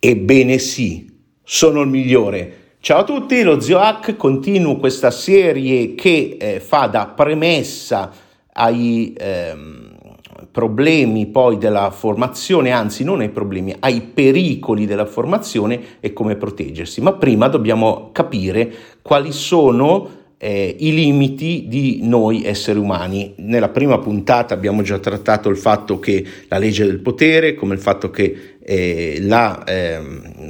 [0.00, 1.10] Ebbene sì,
[1.42, 2.76] sono il migliore.
[2.78, 8.12] Ciao a tutti, lo Zio Hack, continuo questa serie che eh, fa da premessa
[8.52, 9.96] ai ehm,
[10.52, 17.00] problemi poi della formazione, anzi non ai problemi, ai pericoli della formazione e come proteggersi.
[17.00, 18.72] Ma prima dobbiamo capire
[19.02, 23.34] quali sono eh, i limiti di noi esseri umani.
[23.38, 27.80] Nella prima puntata abbiamo già trattato il fatto che la legge del potere, come il
[27.80, 29.98] fatto che eh, la eh,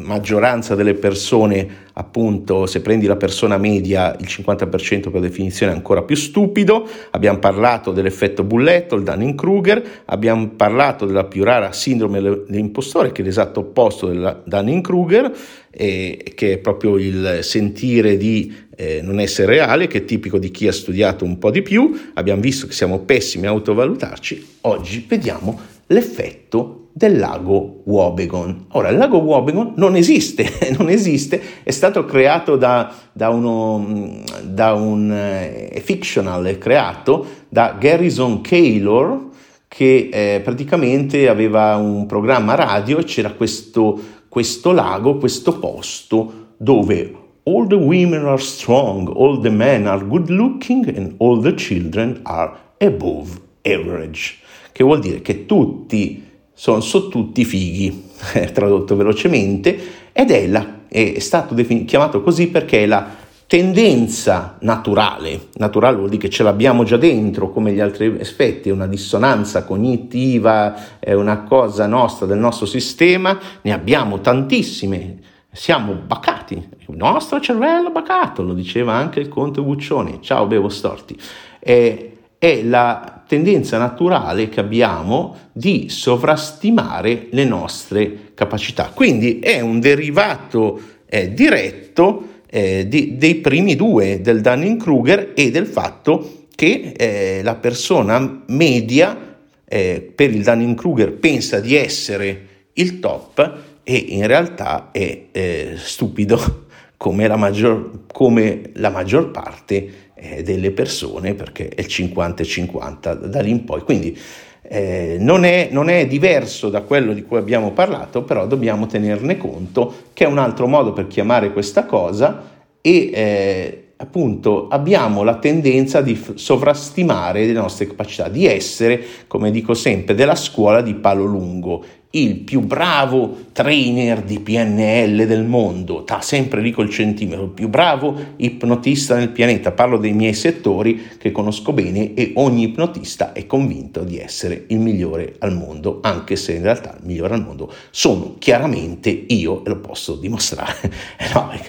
[0.02, 6.02] maggioranza delle persone, appunto, se prendi la persona media, il 50% per definizione è ancora
[6.02, 6.86] più stupido.
[7.12, 13.24] Abbiamo parlato dell'effetto bulletto, il Dunning-Kruger, abbiamo parlato della più rara sindrome dell'impostore, che è
[13.24, 15.32] l'esatto opposto del Dunning-Kruger,
[15.70, 20.52] eh, che è proprio il sentire di eh, non essere reale, che è tipico di
[20.52, 21.98] chi ha studiato un po' di più.
[22.14, 24.58] Abbiamo visto che siamo pessimi a autovalutarci.
[24.60, 28.66] Oggi vediamo l'effetto del lago Wobegon.
[28.72, 34.74] Ora, il lago Wobegon non esiste, non esiste, è stato creato da, da, uno, da
[34.74, 39.26] un eh, fictional, è creato da Garrison Keylor,
[39.66, 47.26] che eh, praticamente aveva un programma radio e c'era questo, questo lago, questo posto dove
[47.48, 52.20] all the women are strong, all the men are good looking and all the children
[52.24, 54.36] are above average,
[54.72, 58.10] che vuol dire che tutti sono, sono tutti fighi,
[58.52, 59.78] tradotto velocemente,
[60.12, 66.10] ed è, la, è stato defin- chiamato così perché è la tendenza naturale, naturale vuol
[66.10, 71.14] dire che ce l'abbiamo già dentro come gli altri aspetti, è una dissonanza cognitiva, è
[71.14, 75.16] una cosa nostra, del nostro sistema, ne abbiamo tantissime,
[75.58, 81.18] siamo bacati, il nostro cervello bacato, lo diceva anche il conte Buccioni, ciao bevo storti.
[81.58, 88.92] E, è la tendenza naturale che abbiamo di sovrastimare le nostre capacità.
[88.94, 95.66] Quindi è un derivato eh, diretto eh, di, dei primi due, del Dunning-Kruger e del
[95.66, 103.66] fatto che eh, la persona media eh, per il Dunning-Kruger pensa di essere il top
[103.90, 106.66] e in realtà è eh, stupido
[106.98, 113.40] come la maggior, come la maggior parte eh, delle persone perché è il 50-50 da
[113.40, 113.80] lì in poi.
[113.80, 114.18] Quindi
[114.60, 119.38] eh, non, è, non, è, diverso da quello di cui abbiamo parlato, però dobbiamo tenerne
[119.38, 122.44] conto che è un altro modo per chiamare questa cosa
[122.82, 129.72] e eh, appunto abbiamo la tendenza di sovrastimare le nostre capacità, di essere, come dico
[129.72, 136.22] sempre, della scuola di palo lungo il più bravo trainer di PNL del mondo, sta
[136.22, 141.32] sempre lì col centimetro, il più bravo ipnotista nel pianeta, parlo dei miei settori che
[141.32, 146.54] conosco bene e ogni ipnotista è convinto di essere il migliore al mondo, anche se
[146.54, 150.90] in realtà il migliore al mondo sono chiaramente io e lo posso dimostrare.
[151.34, 151.60] no, eh,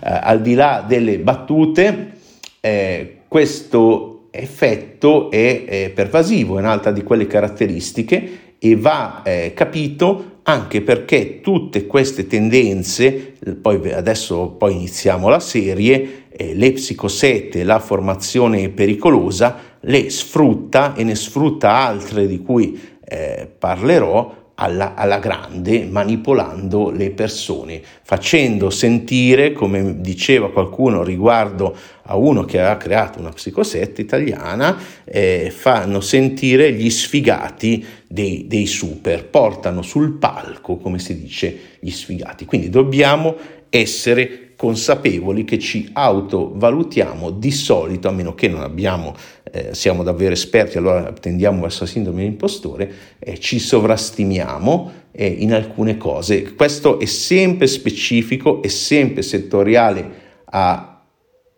[0.00, 2.12] al di là delle battute,
[2.60, 10.36] eh, questo effetto è, è pervasivo, è un'altra di quelle caratteristiche e va eh, capito
[10.42, 17.78] anche perché tutte queste tendenze, poi adesso poi iniziamo la serie, eh, le psicosette, la
[17.78, 25.84] formazione pericolosa, le sfrutta e ne sfrutta altre di cui eh, parlerò alla, alla, grande,
[25.84, 33.30] manipolando le persone, facendo sentire, come diceva qualcuno riguardo a uno che aveva creato una
[33.30, 41.20] psicosetta italiana, eh, fanno sentire gli sfigati dei, dei super, portano sul palco, come si
[41.20, 42.44] dice, gli sfigati.
[42.44, 43.36] Quindi dobbiamo
[43.70, 49.14] essere consapevoli che ci autovalutiamo di solito, a meno che non abbiamo,
[49.52, 55.52] eh, siamo davvero esperti, allora tendiamo verso la sindrome dell'impostore, eh, ci sovrastimiamo eh, in
[55.52, 56.54] alcune cose.
[56.54, 60.10] Questo è sempre specifico, è sempre settoriale
[60.46, 61.04] a,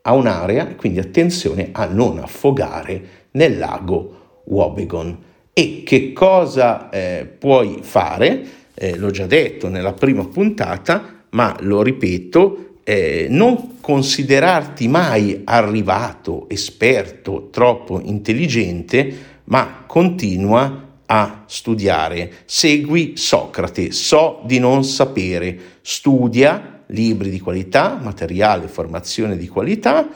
[0.02, 5.18] a un'area, quindi attenzione a non affogare nel lago Wobegon.
[5.54, 8.44] E che cosa eh, puoi fare?
[8.74, 16.48] Eh, l'ho già detto nella prima puntata, ma lo ripeto, eh, non considerarti mai arrivato,
[16.48, 22.32] esperto, troppo intelligente, ma continua a studiare.
[22.46, 30.08] Segui Socrate, so di non sapere, studia libri di qualità, materiale, formazione di qualità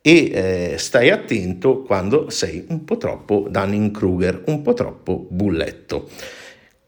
[0.00, 6.08] e eh, stai attento quando sei un po' troppo Dunning-Kruger, un po' troppo bulletto.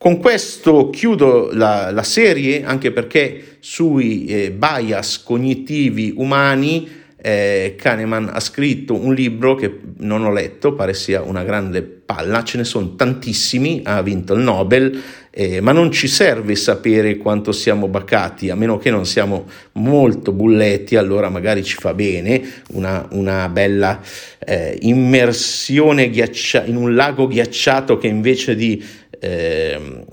[0.04, 6.86] Con questo chiudo la, la serie anche perché sui eh, bias cognitivi umani
[7.16, 12.44] eh, Kahneman ha scritto un libro che non ho letto, pare sia una grande palla,
[12.44, 17.50] ce ne sono tantissimi, ha vinto il Nobel, eh, ma non ci serve sapere quanto
[17.50, 23.08] siamo bacati, a meno che non siamo molto bulletti, allora magari ci fa bene una,
[23.12, 24.02] una bella
[24.38, 28.84] eh, immersione ghiaccia- in un lago ghiacciato che invece di
[29.24, 30.04] eh,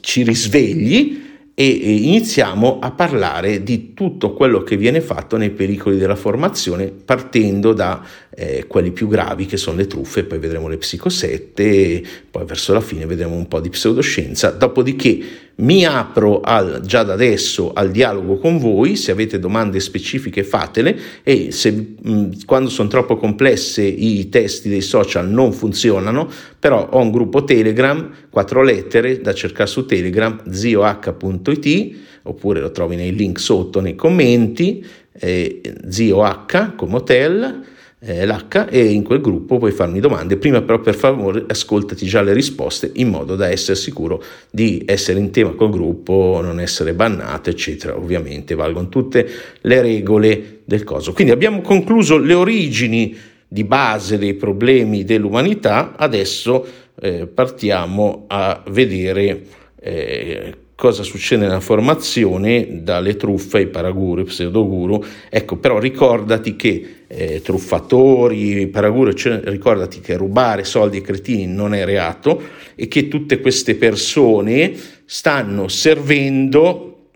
[0.00, 1.22] ci risvegli
[1.56, 7.72] e iniziamo a parlare di tutto quello che viene fatto nei pericoli della formazione partendo
[7.72, 8.02] da
[8.36, 12.80] eh, quelli più gravi che sono le truffe, poi vedremo le psicosette, poi verso la
[12.80, 18.38] fine vedremo un po' di pseudoscienza, dopodiché mi apro al, già da adesso al dialogo
[18.38, 24.28] con voi, se avete domande specifiche fatele e se mh, quando sono troppo complesse i
[24.28, 26.28] testi dei social non funzionano,
[26.58, 31.96] però ho un gruppo Telegram, quattro lettere da cercare su Telegram, zioh.it
[32.26, 37.72] oppure lo trovi nei link sotto nei commenti, eh, zioh come hotel
[38.04, 40.36] eh, l'H e in quel gruppo puoi farmi domande.
[40.36, 45.18] Prima però per favore ascoltati già le risposte in modo da essere sicuro di essere
[45.18, 47.96] in tema col gruppo, non essere bannato, eccetera.
[47.96, 49.26] Ovviamente valgono tutte
[49.60, 51.12] le regole del coso.
[51.12, 53.16] Quindi abbiamo concluso le origini
[53.48, 56.66] di base dei problemi dell'umanità, adesso
[57.00, 59.42] eh, partiamo a vedere
[59.80, 65.04] eh, cosa succede nella formazione dalle truffe ai paraguru, pseudoguru.
[65.28, 71.74] Ecco, però ricordati che eh, truffatori, paraguru, cioè, ricordati che rubare soldi ai cretini non
[71.74, 72.42] è reato
[72.74, 74.74] e che tutte queste persone
[75.04, 77.08] stanno servendo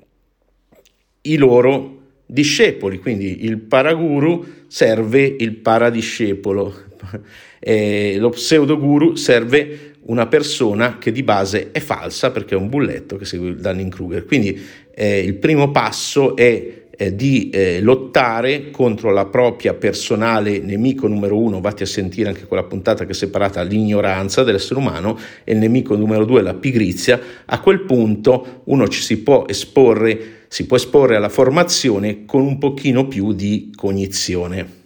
[1.22, 1.96] i loro
[2.26, 6.74] discepoli, quindi il paraguru serve il paradiscepolo,
[7.58, 13.16] eh, lo pseudoguru serve una persona che di base è falsa perché è un bulletto
[13.16, 14.24] che segue il Dunning-Kruger.
[14.24, 14.60] Quindi
[14.94, 21.38] eh, il primo passo è eh, di eh, lottare contro la propria personale nemico numero
[21.38, 25.58] uno, vatti a sentire anche quella puntata che è separata l'ignoranza dell'essere umano e il
[25.58, 30.76] nemico numero due la pigrizia, a quel punto uno ci si può esporre, si può
[30.76, 34.77] esporre alla formazione con un pochino più di cognizione.